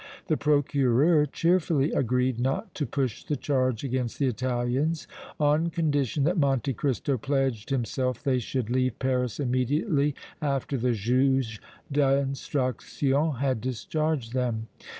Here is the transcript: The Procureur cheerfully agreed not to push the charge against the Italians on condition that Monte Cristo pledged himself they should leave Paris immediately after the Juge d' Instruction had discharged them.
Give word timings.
The 0.29 0.35
Procureur 0.35 1.27
cheerfully 1.27 1.91
agreed 1.91 2.39
not 2.39 2.73
to 2.73 2.87
push 2.87 3.23
the 3.23 3.35
charge 3.35 3.83
against 3.83 4.17
the 4.17 4.25
Italians 4.25 5.07
on 5.39 5.69
condition 5.69 6.23
that 6.23 6.39
Monte 6.39 6.73
Cristo 6.73 7.19
pledged 7.19 7.69
himself 7.69 8.23
they 8.23 8.39
should 8.39 8.71
leave 8.71 8.97
Paris 8.97 9.39
immediately 9.39 10.15
after 10.41 10.75
the 10.75 10.93
Juge 10.93 11.61
d' 11.91 11.99
Instruction 11.99 13.33
had 13.33 13.61
discharged 13.61 14.33
them. 14.33 14.65